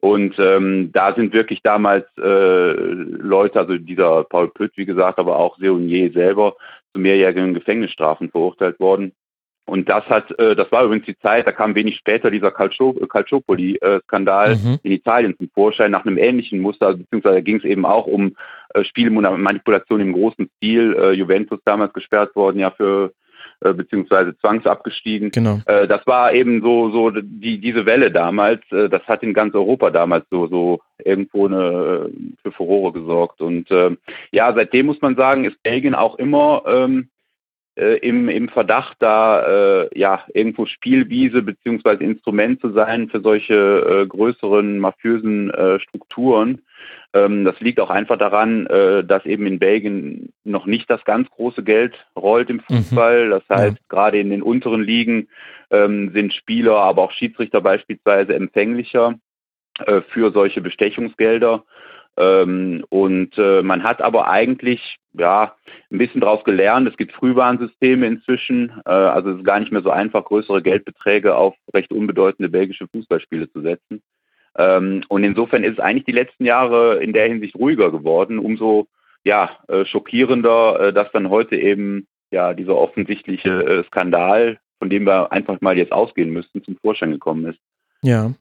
[0.00, 5.38] Und ähm, da sind wirklich damals äh, Leute, also dieser Paul Pütt, wie gesagt, aber
[5.38, 6.56] auch Seunier selber,
[6.96, 9.12] zu mehrjährigen Gefängnisstrafen verurteilt worden.
[9.66, 14.56] Und das hat, äh, das war übrigens die Zeit, da kam wenig später dieser Calciopoli-Skandal
[14.56, 14.78] mhm.
[14.82, 18.36] in Italien zum Vorschein nach einem ähnlichen Muster, beziehungsweise ging es eben auch um
[18.74, 20.96] äh, Spielmanipulation im großen Stil.
[20.96, 23.12] Äh, Juventus damals gesperrt worden, ja für
[23.60, 25.30] äh, beziehungsweise zwangsabgestiegen.
[25.30, 25.60] Genau.
[25.66, 29.54] Äh, das war eben so, so die, diese Welle damals, äh, das hat in ganz
[29.54, 32.10] Europa damals so, so irgendwo eine,
[32.42, 33.40] für Furore gesorgt.
[33.40, 33.96] Und äh,
[34.30, 37.08] ja, seitdem muss man sagen, ist Belgien auch immer ähm,
[37.76, 43.54] äh, im, im Verdacht, da äh, ja irgendwo Spielwiese beziehungsweise Instrument zu sein für solche
[43.54, 46.62] äh, größeren mafiösen äh, Strukturen.
[47.12, 51.28] Ähm, das liegt auch einfach daran, äh, dass eben in Belgien noch nicht das ganz
[51.30, 52.76] große Geld rollt im mhm.
[52.76, 53.30] Fußball.
[53.30, 53.84] Das heißt, ja.
[53.88, 55.28] gerade in den unteren Ligen
[55.70, 59.14] ähm, sind Spieler, aber auch Schiedsrichter beispielsweise empfänglicher
[59.84, 61.64] äh, für solche Bestechungsgelder.
[62.16, 65.54] Ähm, und äh, man hat aber eigentlich ja
[65.90, 66.88] ein bisschen daraus gelernt.
[66.88, 68.72] Es gibt Frühwarnsysteme inzwischen.
[68.86, 72.88] Äh, also es ist gar nicht mehr so einfach, größere Geldbeträge auf recht unbedeutende belgische
[72.88, 74.02] Fußballspiele zu setzen.
[74.56, 78.38] Ähm, und insofern ist es eigentlich die letzten Jahre in der Hinsicht ruhiger geworden.
[78.38, 78.88] Umso
[79.24, 85.04] ja, äh, schockierender, äh, dass dann heute eben ja dieser offensichtliche äh, Skandal, von dem
[85.04, 87.58] wir einfach mal jetzt ausgehen müssten, zum Vorschein gekommen ist.
[88.02, 88.32] Ja.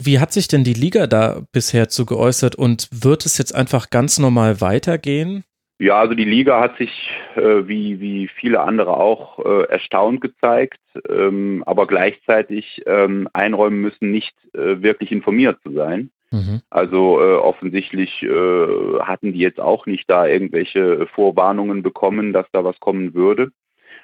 [0.00, 3.90] Wie hat sich denn die Liga da bisher zu geäußert und wird es jetzt einfach
[3.90, 5.44] ganz normal weitergehen?
[5.80, 10.80] Ja, also die Liga hat sich äh, wie, wie viele andere auch äh, erstaunt gezeigt,
[11.08, 16.10] ähm, aber gleichzeitig ähm, einräumen müssen, nicht äh, wirklich informiert zu sein.
[16.32, 16.62] Mhm.
[16.68, 22.64] Also äh, offensichtlich äh, hatten die jetzt auch nicht da irgendwelche Vorwarnungen bekommen, dass da
[22.64, 23.50] was kommen würde.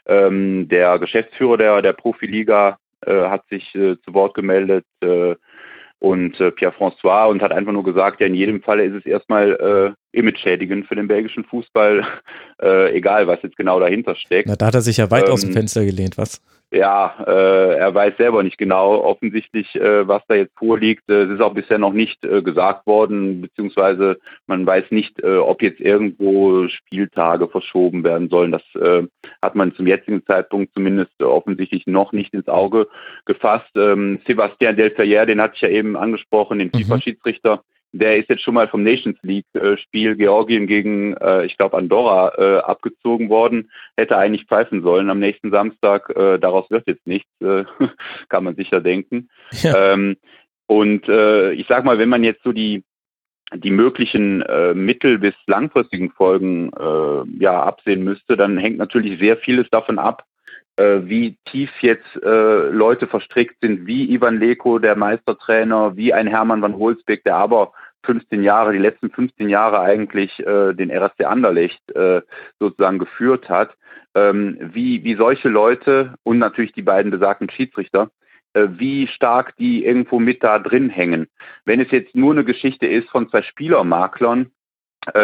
[0.07, 4.87] Ähm, der Geschäftsführer der, der Profiliga äh, hat sich zu Wort gemeldet,
[6.05, 9.07] und äh, Pierre François und hat einfach nur gesagt, ja in jedem Falle ist es
[9.07, 12.07] erstmal äh, image-schädigend für den belgischen Fußball,
[12.63, 14.47] äh, egal was jetzt genau dahinter steckt.
[14.47, 16.43] Na, da hat er sich ja weit ähm, aus dem ähm, Fenster gelehnt, was?
[16.75, 21.09] Ja, äh, er weiß selber nicht genau offensichtlich, äh, was da jetzt vorliegt.
[21.09, 25.37] Äh, es ist auch bisher noch nicht äh, gesagt worden, beziehungsweise man weiß nicht, äh,
[25.37, 28.51] ob jetzt irgendwo Spieltage verschoben werden sollen.
[28.51, 29.07] Das äh,
[29.41, 32.89] hat man zum jetzigen Zeitpunkt zumindest offensichtlich noch nicht ins Auge
[33.25, 33.71] gefasst.
[33.77, 36.81] Ähm, Sébastien Delferrière, den hatte ich ja eben angesprochen, den mhm.
[36.81, 37.63] FIFA-Schiedsrichter,
[37.95, 42.59] der ist jetzt schon mal vom Nations League-Spiel Georgien gegen, äh, ich glaube, Andorra äh,
[42.59, 43.71] abgezogen worden.
[43.97, 46.11] Hätte eigentlich pfeifen sollen am nächsten Samstag.
[46.11, 47.65] Äh, daraus wird jetzt nichts, äh,
[48.29, 49.29] kann man sicher denken.
[49.63, 49.93] Ja.
[49.93, 50.17] Ähm,
[50.67, 52.83] und äh, ich sag mal, wenn man jetzt so die
[53.55, 56.71] die möglichen äh, mittel- bis langfristigen Folgen
[57.39, 60.25] ja absehen müsste, dann hängt natürlich sehr vieles davon ab,
[60.83, 66.63] wie tief jetzt äh, Leute verstrickt sind, wie Ivan Leko, der Meistertrainer, wie ein Hermann
[66.63, 67.73] van Holzbeck, der aber
[68.05, 72.23] 15 Jahre, die letzten 15 Jahre eigentlich äh, den RSC Anderlecht äh,
[72.59, 73.75] sozusagen geführt hat,
[74.15, 78.11] ähm, wie, wie solche Leute und natürlich die beiden besagten Schiedsrichter,
[78.53, 81.29] äh, wie stark die irgendwo mit da drin hängen.
[81.65, 84.49] Wenn es jetzt nur eine Geschichte ist von zwei Spielermaklern, äh,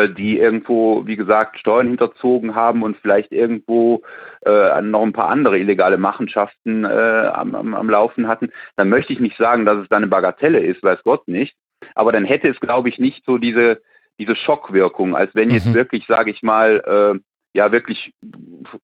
[0.09, 4.03] die irgendwo, wie gesagt, Steuern hinterzogen haben und vielleicht irgendwo
[4.45, 9.13] äh, noch ein paar andere illegale Machenschaften äh, am, am, am Laufen hatten, dann möchte
[9.13, 11.55] ich nicht sagen, dass es da eine Bagatelle ist, weiß Gott nicht.
[11.95, 13.81] Aber dann hätte es, glaube ich, nicht so diese,
[14.19, 15.75] diese Schockwirkung, als wenn jetzt mhm.
[15.75, 16.83] wirklich, sage ich mal,
[17.17, 17.19] äh,
[17.53, 18.15] ja wirklich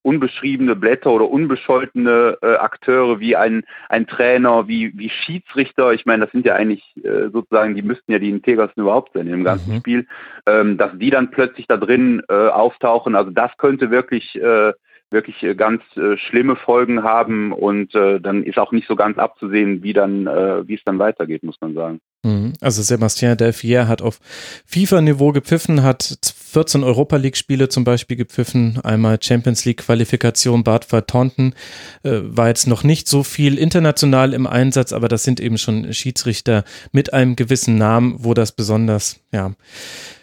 [0.03, 6.25] unbeschriebene Blätter oder unbescholtene äh, Akteure wie ein, ein Trainer, wie, wie Schiedsrichter, ich meine,
[6.25, 9.75] das sind ja eigentlich äh, sozusagen, die müssten ja die Integersten überhaupt sein im ganzen
[9.75, 9.79] mhm.
[9.79, 10.07] Spiel,
[10.47, 14.73] ähm, dass die dann plötzlich da drin äh, auftauchen, also das könnte wirklich äh,
[15.11, 19.19] wirklich äh, ganz äh, schlimme Folgen haben und äh, dann ist auch nicht so ganz
[19.19, 22.01] abzusehen, wie dann, äh, wie es dann weitergeht, muss man sagen.
[22.25, 22.55] Mhm.
[22.61, 24.19] Also Sebastien Delfier hat auf
[24.67, 31.55] FIFA-Niveau gepfiffen, hat 14 Europa League-Spiele zum Beispiel gepfiffen, einmal Champions League-Qualifikation Bad Vertonten,
[32.03, 35.93] äh, war jetzt noch nicht so viel international im Einsatz, aber das sind eben schon
[35.93, 39.53] Schiedsrichter mit einem gewissen Namen, wo das besonders, ja,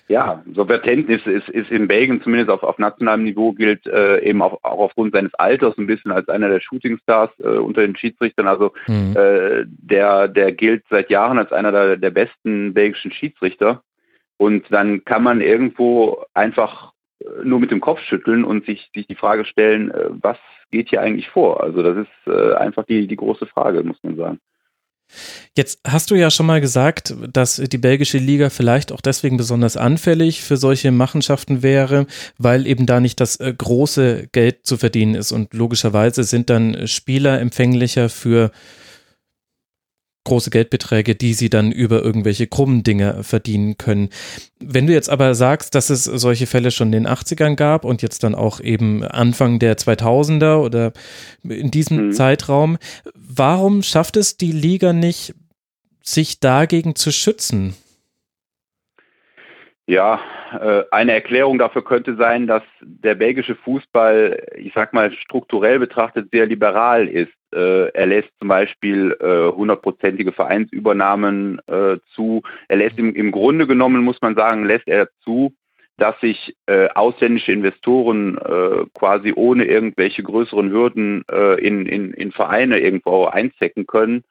[0.08, 4.42] ja, so Vertennis ist, ist in Belgien zumindest auf, auf nationalem Niveau gilt äh, eben
[4.42, 8.48] auch, auch aufgrund seines Alters ein bisschen als einer der Shootingstars äh, unter den Schiedsrichtern.
[8.48, 9.16] Also mhm.
[9.16, 13.82] äh, der, der gilt seit Jahren als einer der, der besten belgischen Schiedsrichter.
[14.38, 19.08] Und dann kann man irgendwo einfach äh, nur mit dem Kopf schütteln und sich, sich
[19.08, 20.38] die Frage stellen, äh, was
[20.70, 21.64] geht hier eigentlich vor?
[21.64, 24.40] Also das ist äh, einfach die, die große Frage, muss man sagen.
[25.56, 29.78] Jetzt hast du ja schon mal gesagt, dass die belgische Liga vielleicht auch deswegen besonders
[29.78, 35.16] anfällig für solche Machenschaften wäre, weil eben da nicht das äh, große Geld zu verdienen
[35.16, 35.32] ist.
[35.32, 38.52] Und logischerweise sind dann Spieler empfänglicher für
[40.24, 44.10] große Geldbeträge, die sie dann über irgendwelche krummen Dinge verdienen können.
[44.60, 48.02] Wenn du jetzt aber sagst, dass es solche Fälle schon in den 80ern gab und
[48.02, 50.94] jetzt dann auch eben Anfang der 2000er oder
[51.44, 52.12] in diesem mhm.
[52.14, 52.78] Zeitraum,
[53.38, 55.34] warum schafft es die Liga nicht,
[56.02, 57.76] sich dagegen zu schützen?
[59.86, 60.22] Ja,
[60.62, 66.30] äh, eine Erklärung dafür könnte sein, dass der belgische Fußball, ich sag mal, strukturell betrachtet
[66.32, 67.34] sehr liberal ist.
[67.54, 71.60] Äh, er lässt zum Beispiel äh, hundertprozentige Vereinsübernahmen
[72.16, 72.44] zu.
[72.68, 75.54] Er lässt im, im Grunde genommen, muss man sagen, lässt er zu,
[75.98, 82.32] dass sich äh, ausländische Investoren äh, quasi ohne irgendwelche größeren Hürden äh, in, in, in
[82.32, 84.24] Vereine irgendwo einzecken können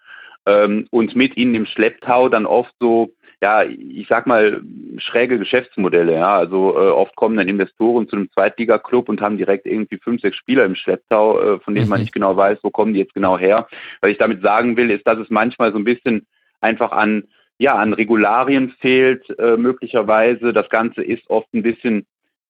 [0.47, 4.63] ähm, und mit ihnen im Schlepptau dann oft so ja, ich sag mal,
[4.99, 6.15] schräge Geschäftsmodelle.
[6.15, 6.37] Ja.
[6.37, 10.37] Also äh, oft kommen dann Investoren zu einem Zweitliga-Club und haben direkt irgendwie fünf, sechs
[10.37, 11.91] Spieler im Schlepptau, äh, von denen mhm.
[11.91, 13.67] man nicht genau weiß, wo kommen die jetzt genau her.
[14.01, 16.25] Was ich damit sagen will, ist, dass es manchmal so ein bisschen
[16.61, 17.25] einfach an
[17.63, 20.53] ja, an Regularien fehlt äh, möglicherweise.
[20.53, 22.07] Das Ganze ist oft ein bisschen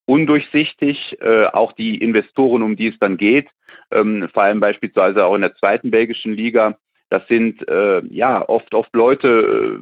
[0.07, 3.49] undurchsichtig, äh, auch die Investoren, um die es dann geht,
[3.91, 6.79] ähm, vor allem beispielsweise auch in der zweiten belgischen Liga.
[7.11, 9.29] Das sind äh, ja oft oft Leute,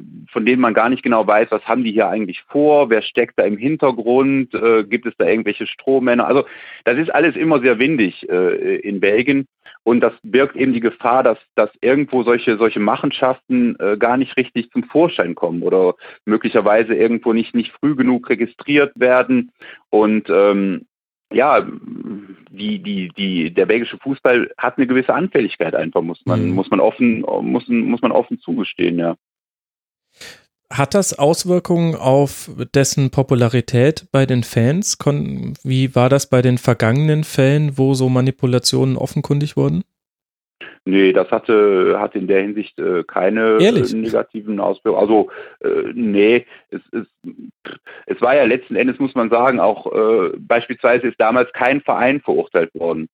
[0.01, 3.01] äh, von denen man gar nicht genau weiß, was haben die hier eigentlich vor, wer
[3.01, 6.27] steckt da im Hintergrund, äh, gibt es da irgendwelche Strohmänner.
[6.27, 6.43] Also
[6.83, 9.47] das ist alles immer sehr windig äh, in Belgien
[9.83, 14.37] und das birgt eben die Gefahr, dass, dass irgendwo solche, solche Machenschaften äh, gar nicht
[14.37, 19.51] richtig zum Vorschein kommen oder möglicherweise irgendwo nicht, nicht früh genug registriert werden.
[19.89, 20.85] Und ähm,
[21.33, 21.65] ja,
[22.51, 26.55] die, die, die, der belgische Fußball hat eine gewisse Anfälligkeit einfach, muss man, mhm.
[26.55, 29.15] muss man offen, muss, muss man offen zugestehen, ja.
[30.71, 34.97] Hat das Auswirkungen auf dessen Popularität bei den Fans?
[35.63, 39.83] Wie war das bei den vergangenen Fällen, wo so Manipulationen offenkundig wurden?
[40.85, 43.93] Nee, das hatte, hatte in der Hinsicht äh, keine Ehrlich?
[43.93, 45.01] negativen Auswirkungen.
[45.01, 45.29] Also,
[45.59, 47.33] äh, nee, es, es,
[48.07, 52.21] es war ja letzten Endes, muss man sagen, auch äh, beispielsweise ist damals kein Verein
[52.21, 53.09] verurteilt worden.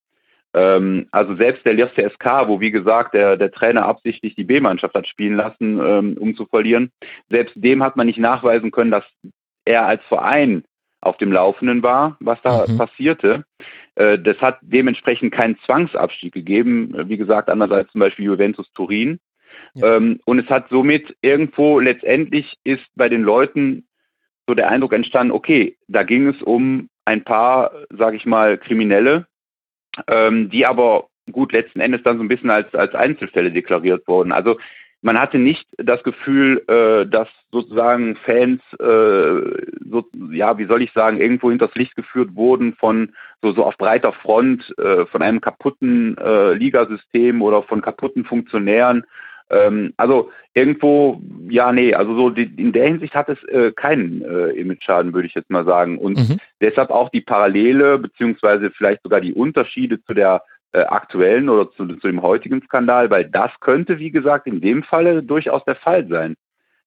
[0.54, 4.96] Ähm, also selbst der Lierse SK, wo wie gesagt der, der Trainer absichtlich die B-Mannschaft
[4.96, 6.92] hat spielen lassen, ähm, um zu verlieren,
[7.30, 9.06] selbst dem hat man nicht nachweisen können, dass
[9.66, 10.64] er als Verein
[11.02, 12.78] auf dem Laufenden war, was da mhm.
[12.78, 13.46] passierte.
[13.96, 19.20] Äh, das hat dementsprechend keinen Zwangsabstieg gegeben, wie gesagt, anders als zum Beispiel Juventus Turin.
[19.74, 19.98] Ja.
[19.98, 23.88] Ähm, und es hat somit irgendwo letztendlich ist bei den Leuten
[24.48, 29.28] so der Eindruck entstanden, okay, da ging es um ein paar, sage ich mal, Kriminelle,
[30.08, 34.32] ähm, die aber gut letzten Endes dann so ein bisschen als, als Einzelfälle deklariert wurden.
[34.32, 34.58] Also
[35.02, 40.92] man hatte nicht das Gefühl, äh, dass sozusagen Fans, äh, so, ja, wie soll ich
[40.94, 45.40] sagen, irgendwo hinters Licht geführt wurden von so, so auf breiter Front, äh, von einem
[45.40, 49.06] kaputten äh, Ligasystem oder von kaputten Funktionären.
[49.50, 54.22] Ähm, also irgendwo, ja, nee, also so die, in der Hinsicht hat es äh, keinen
[54.24, 55.98] äh, Image-Schaden, würde ich jetzt mal sagen.
[55.98, 56.40] Und mhm.
[56.62, 61.88] deshalb auch die Parallele, beziehungsweise vielleicht sogar die Unterschiede zu der äh, aktuellen oder zu,
[61.88, 66.08] zu, dem heutigen Skandal, weil das könnte, wie gesagt, in dem Falle durchaus der Fall
[66.08, 66.36] sein.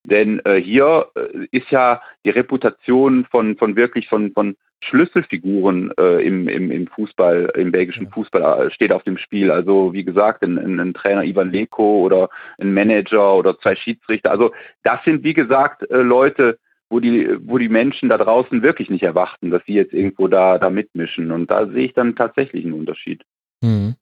[0.03, 6.25] Denn äh, hier äh, ist ja die Reputation von, von wirklich von, von Schlüsselfiguren äh,
[6.25, 9.51] im, im, im Fußball, im belgischen Fußball äh, steht auf dem Spiel.
[9.51, 14.31] Also wie gesagt, ein, ein, ein, Trainer Ivan Leko oder ein Manager oder zwei Schiedsrichter.
[14.31, 14.51] Also
[14.83, 16.57] das sind wie gesagt äh, Leute,
[16.89, 20.57] wo die, wo die Menschen da draußen wirklich nicht erwarten, dass sie jetzt irgendwo da,
[20.57, 21.31] da mitmischen.
[21.31, 23.23] Und da sehe ich dann tatsächlich einen Unterschied.
[23.63, 23.95] Hm.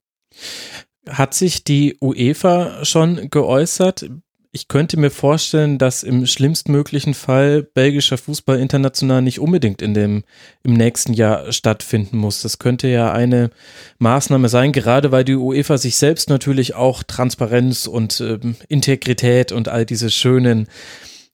[1.08, 4.10] Hat sich die UEFA schon geäußert?
[4.52, 10.24] Ich könnte mir vorstellen, dass im schlimmstmöglichen Fall belgischer Fußball international nicht unbedingt in dem,
[10.64, 12.42] im nächsten Jahr stattfinden muss.
[12.42, 13.52] Das könnte ja eine
[14.00, 19.68] Maßnahme sein, gerade weil die UEFA sich selbst natürlich auch Transparenz und äh, Integrität und
[19.70, 20.68] all diese schönen,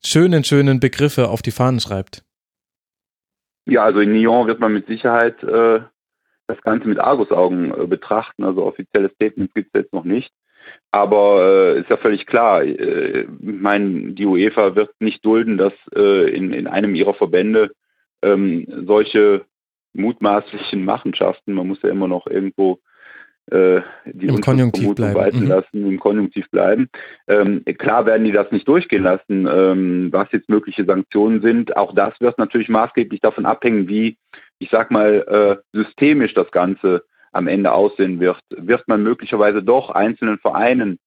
[0.03, 2.21] schönen, schönen Begriffe auf die Fahnen schreibt.
[3.65, 5.79] Ja, also in Nyon wird man mit Sicherheit äh,
[6.47, 8.43] das Ganze mit Argusaugen äh, betrachten.
[8.43, 10.33] Also offizielle Statements gibt es jetzt noch nicht.
[10.95, 15.73] Aber äh, ist ja völlig klar, äh, ich meine, die UEFA wird nicht dulden, dass
[15.93, 17.71] äh, in, in einem ihrer Verbände
[18.21, 19.43] ähm, solche
[19.91, 22.79] mutmaßlichen Machenschaften, man muss ja immer noch irgendwo
[23.51, 25.15] äh, die Im Konjunktiv bleiben.
[25.15, 25.47] walten mhm.
[25.47, 26.87] lassen, im Konjunktiv bleiben.
[27.27, 31.75] Ähm, klar werden die das nicht durchgehen lassen, ähm, was jetzt mögliche Sanktionen sind.
[31.75, 34.15] Auch das wird natürlich maßgeblich davon abhängen, wie
[34.59, 37.03] ich sag mal, äh, systemisch das Ganze
[37.35, 40.99] am Ende aussehen wird, wird man möglicherweise doch einzelnen Vereinen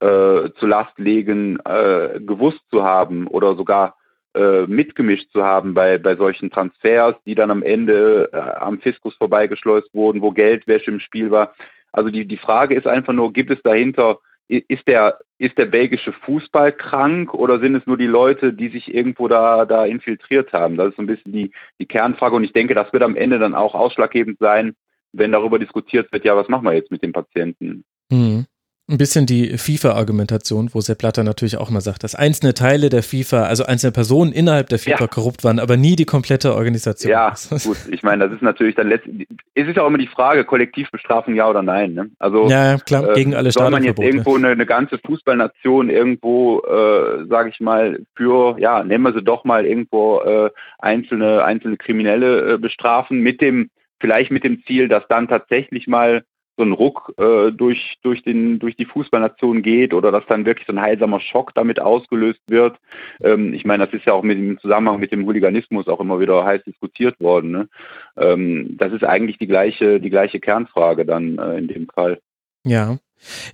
[0.00, 3.96] äh, zu Last legen, äh, gewusst zu haben oder sogar
[4.34, 9.14] äh, mitgemischt zu haben bei, bei solchen Transfers, die dann am Ende äh, am Fiskus
[9.16, 11.54] vorbeigeschleust wurden, wo Geldwäsche im Spiel war.
[11.92, 14.18] Also die, die Frage ist einfach nur, gibt es dahinter
[14.50, 18.92] ist der, ist der belgische Fußball krank oder sind es nur die Leute, die sich
[18.92, 20.76] irgendwo da, da infiltriert haben?
[20.76, 23.38] Das ist so ein bisschen die, die Kernfrage und ich denke, das wird am Ende
[23.38, 24.74] dann auch ausschlaggebend sein,
[25.12, 27.84] wenn darüber diskutiert wird, ja, was machen wir jetzt mit den Patienten?
[28.10, 28.46] Mhm
[28.90, 33.02] ein bisschen die FIFA-Argumentation, wo Sepp Blatter natürlich auch mal sagt, dass einzelne Teile der
[33.02, 35.06] FIFA, also einzelne Personen innerhalb der FIFA ja.
[35.06, 37.10] korrupt waren, aber nie die komplette Organisation.
[37.10, 37.32] Ja,
[37.64, 40.44] gut, ich meine, das ist natürlich dann letztlich, es ist ja auch immer die Frage,
[40.44, 41.94] Kollektivbestrafung ja oder nein.
[41.94, 42.10] Ne?
[42.18, 46.60] Also, ja, klar, äh, gegen alle Soll man jetzt irgendwo eine, eine ganze Fußballnation irgendwo,
[46.60, 51.76] äh, sage ich mal, für, ja, nehmen wir sie doch mal irgendwo äh, einzelne, einzelne
[51.76, 56.24] Kriminelle äh, bestrafen mit dem, vielleicht mit dem Ziel, dass dann tatsächlich mal
[56.60, 60.66] so ein Ruck äh, durch, durch, den, durch die Fußballnation geht oder dass dann wirklich
[60.66, 62.76] so ein heilsamer Schock damit ausgelöst wird.
[63.22, 66.20] Ähm, ich meine, das ist ja auch mit dem Zusammenhang mit dem Hooliganismus auch immer
[66.20, 67.50] wieder heiß diskutiert worden.
[67.50, 67.68] Ne?
[68.18, 72.20] Ähm, das ist eigentlich die gleiche, die gleiche Kernfrage dann äh, in dem Fall.
[72.64, 72.98] Ja.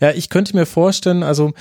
[0.01, 1.53] Ja, ich könnte mir vorstellen, also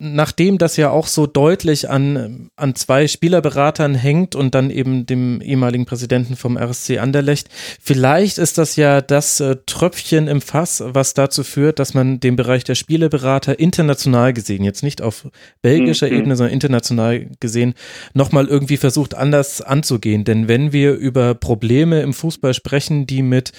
[0.00, 5.40] nachdem das ja auch so deutlich an, an zwei Spielerberatern hängt und dann eben dem
[5.40, 7.48] ehemaligen Präsidenten vom RSC Anderlecht,
[7.80, 12.36] vielleicht ist das ja das äh, Tröpfchen im Fass, was dazu führt, dass man den
[12.36, 15.26] Bereich der Spielerberater international gesehen, jetzt nicht auf
[15.62, 16.16] belgischer mhm.
[16.16, 17.74] Ebene, sondern international gesehen,
[18.14, 20.22] nochmal irgendwie versucht anders anzugehen.
[20.24, 23.52] Denn wenn wir über Probleme im Fußball sprechen, die mit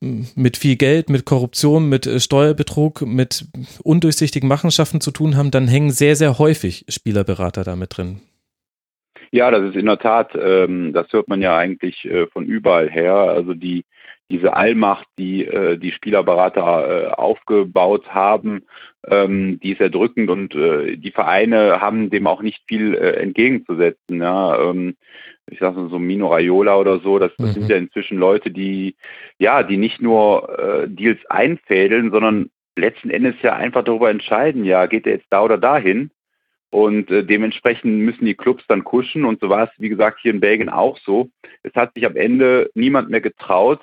[0.00, 3.46] mit viel Geld, mit Korruption, mit äh, Steuerbetrug, mit
[3.82, 8.20] undurchsichtigen Machenschaften zu tun haben, dann hängen sehr, sehr häufig Spielerberater damit drin.
[9.30, 12.88] Ja, das ist in der Tat, ähm, das hört man ja eigentlich äh, von überall
[12.88, 13.14] her.
[13.14, 13.84] Also die,
[14.30, 18.64] diese Allmacht, die äh, die Spielerberater äh, aufgebaut haben,
[19.10, 24.20] ähm, die ist erdrückend und äh, die Vereine haben dem auch nicht viel äh, entgegenzusetzen.
[24.20, 24.70] Ja.
[24.70, 24.96] Ähm,
[25.50, 27.52] ich sag mal so Mino Raiola oder so, das, das mhm.
[27.52, 28.96] sind ja inzwischen Leute, die
[29.38, 34.86] ja, die nicht nur äh, Deals einfädeln, sondern letzten Endes ja einfach darüber entscheiden, ja,
[34.86, 36.10] geht er jetzt da oder dahin?
[36.70, 40.32] Und äh, dementsprechend müssen die Clubs dann kuschen und so war es, wie gesagt, hier
[40.32, 41.30] in Belgien auch so.
[41.62, 43.80] Es hat sich am Ende niemand mehr getraut,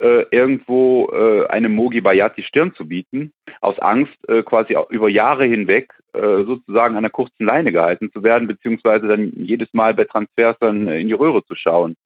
[0.00, 5.08] äh, irgendwo äh, einem Mogi Bayat die Stirn zu bieten, aus Angst äh, quasi über
[5.08, 9.94] Jahre hinweg äh, sozusagen an der kurzen Leine gehalten zu werden, beziehungsweise dann jedes Mal
[9.94, 11.96] bei Transfers dann in die Röhre zu schauen.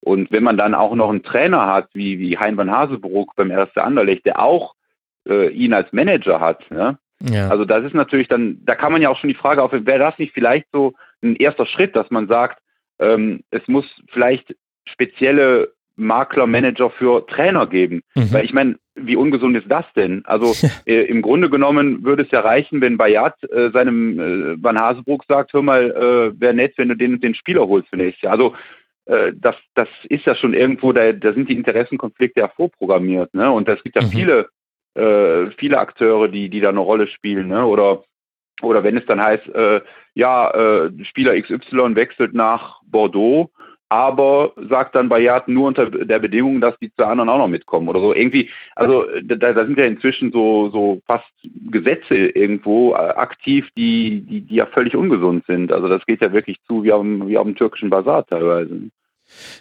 [0.00, 3.50] Und wenn man dann auch noch einen Trainer hat, wie, wie Hein van Haselbroek beim
[3.50, 3.76] 1.
[3.76, 4.74] Anderlecht, der auch
[5.28, 6.98] äh, ihn als Manager hat, ja?
[7.20, 7.48] ja?
[7.48, 9.98] also das ist natürlich dann, da kann man ja auch schon die Frage auf, wäre
[9.98, 12.60] das nicht vielleicht so ein erster Schritt, dass man sagt,
[12.98, 18.02] ähm, es muss vielleicht spezielle Makler, Manager für Trainer geben.
[18.14, 18.32] Mhm.
[18.32, 20.22] Weil ich meine, wie ungesund ist das denn?
[20.24, 20.54] Also
[20.86, 25.24] äh, im Grunde genommen würde es ja reichen, wenn Bayat äh, seinem äh, Van Hasebrook
[25.26, 28.32] sagt, hör mal, äh, wäre nett, wenn du den den Spieler holst für nächstes Jahr.
[28.32, 28.54] Also
[29.06, 33.34] äh, das, das ist ja schon irgendwo, da, da sind die Interessenkonflikte ja vorprogrammiert.
[33.34, 33.50] Ne?
[33.50, 34.10] Und es gibt ja mhm.
[34.10, 34.48] viele,
[34.94, 37.48] äh, viele Akteure, die, die da eine Rolle spielen.
[37.48, 37.64] Ne?
[37.64, 38.04] Oder,
[38.60, 39.80] oder wenn es dann heißt, äh,
[40.14, 43.50] ja, Spieler XY wechselt nach Bordeaux,
[43.92, 47.90] aber sagt dann Bayat nur unter der Bedingung, dass die zwei anderen auch noch mitkommen
[47.90, 48.14] oder so.
[48.14, 51.30] Irgendwie, also da, da sind ja inzwischen so, so fast
[51.70, 55.70] Gesetze irgendwo äh, aktiv, die, die, die ja völlig ungesund sind.
[55.72, 58.70] Also das geht ja wirklich zu wie auf dem, wie auf dem türkischen Bazar teilweise.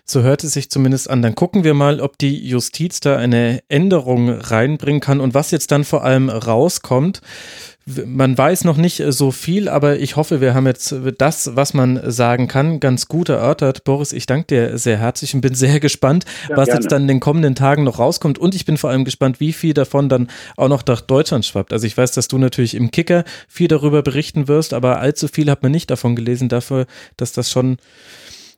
[0.05, 1.21] So hört es sich zumindest an.
[1.21, 5.71] Dann gucken wir mal, ob die Justiz da eine Änderung reinbringen kann und was jetzt
[5.71, 7.21] dann vor allem rauskommt.
[8.05, 11.99] Man weiß noch nicht so viel, aber ich hoffe, wir haben jetzt das, was man
[12.11, 13.83] sagen kann, ganz gut erörtert.
[13.83, 16.81] Boris, ich danke dir sehr herzlich und bin sehr gespannt, ja, was gerne.
[16.81, 18.37] jetzt dann in den kommenden Tagen noch rauskommt.
[18.37, 21.73] Und ich bin vor allem gespannt, wie viel davon dann auch noch nach Deutschland schwappt.
[21.73, 25.49] Also ich weiß, dass du natürlich im Kicker viel darüber berichten wirst, aber allzu viel
[25.49, 26.85] hat man nicht davon gelesen, dafür,
[27.17, 27.77] dass das schon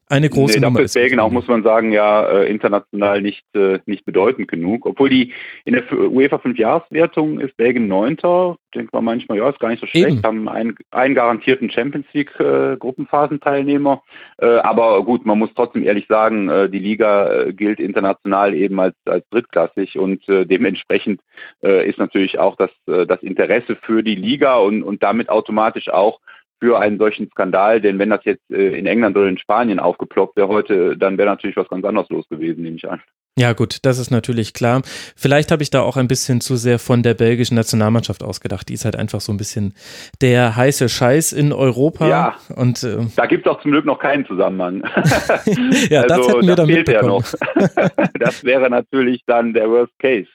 [0.09, 0.93] eine große nee, Nummer ist.
[0.93, 4.85] Belgien auch, muss man sagen, ja äh, international nicht, äh, nicht bedeutend genug.
[4.85, 5.33] Obwohl die
[5.65, 8.57] in der UEFA 5-Jahres-Wertung ist Belgien Neunter.
[8.75, 10.07] Denkt man manchmal, ja, ist gar nicht so schlecht.
[10.07, 10.23] Eben.
[10.23, 14.03] Haben einen, einen garantierten Champions League-Gruppenphasenteilnehmer.
[14.39, 19.27] Äh, aber gut, man muss trotzdem ehrlich sagen, die Liga gilt international eben als, als
[19.29, 21.21] drittklassig und dementsprechend
[21.61, 26.19] ist natürlich auch das, das Interesse für die Liga und, und damit automatisch auch
[26.63, 30.38] für einen solchen Skandal, denn wenn das jetzt äh, in England oder in Spanien aufgeploppt
[30.38, 33.02] wäre heute, dann wäre natürlich was ganz anderes los gewesen, nehme ich an.
[33.38, 34.82] Ja gut, das ist natürlich klar.
[35.17, 38.69] Vielleicht habe ich da auch ein bisschen zu sehr von der belgischen Nationalmannschaft ausgedacht.
[38.69, 39.73] Die ist halt einfach so ein bisschen
[40.21, 42.08] der heiße Scheiß in Europa.
[42.08, 44.84] Ja, und äh, da gibt es auch zum Glück noch keinen Zusammenhang.
[45.89, 47.26] ja, also, das hätten wir das dann fehlt ja noch.
[48.21, 50.30] das wäre natürlich dann der Worst Case.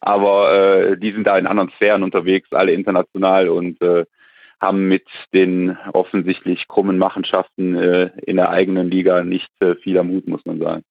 [0.00, 4.06] Aber äh, die sind da in anderen Sphären unterwegs, alle international und äh,
[4.64, 10.10] haben mit den offensichtlich krummen Machenschaften äh, in der eigenen Liga nicht äh, viel am
[10.10, 10.82] Hut, muss man sagen.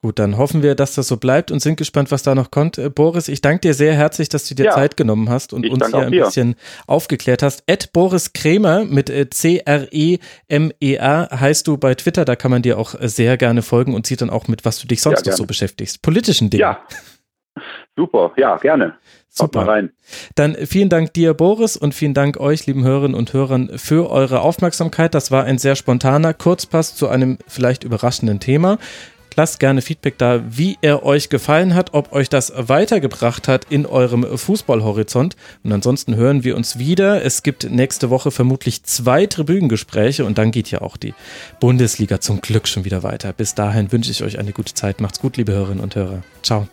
[0.00, 2.78] Gut, dann hoffen wir, dass das so bleibt und sind gespannt, was da noch kommt.
[2.78, 5.68] Äh, Boris, ich danke dir sehr herzlich, dass du dir ja, Zeit genommen hast und
[5.68, 6.26] uns hier ein dir.
[6.26, 6.54] bisschen
[6.86, 7.64] aufgeklärt hast.
[7.66, 10.20] Ed Boris Kremer mit äh, C-R-E-M-E-R
[11.32, 14.20] heißt du bei Twitter, da kann man dir auch äh, sehr gerne folgen und sieht
[14.20, 16.00] dann auch mit, was du dich sonst ja, noch so beschäftigst.
[16.00, 16.60] Politischen Dingen.
[16.60, 16.80] Ja,
[17.96, 18.94] super, ja, gerne.
[19.30, 19.68] Super.
[19.68, 19.92] rein.
[20.34, 24.40] Dann vielen Dank dir, Boris, und vielen Dank euch, lieben Hörerinnen und Hörern, für eure
[24.40, 25.14] Aufmerksamkeit.
[25.14, 28.78] Das war ein sehr spontaner Kurzpass zu einem vielleicht überraschenden Thema.
[29.38, 33.86] Lasst gerne Feedback da, wie er euch gefallen hat, ob euch das weitergebracht hat in
[33.86, 35.36] eurem Fußballhorizont.
[35.62, 37.24] Und ansonsten hören wir uns wieder.
[37.24, 41.14] Es gibt nächste Woche vermutlich zwei Tribünengespräche und dann geht ja auch die
[41.60, 43.32] Bundesliga zum Glück schon wieder weiter.
[43.32, 45.00] Bis dahin wünsche ich euch eine gute Zeit.
[45.00, 46.24] Macht's gut, liebe Hörerinnen und Hörer.
[46.42, 46.66] Ciao.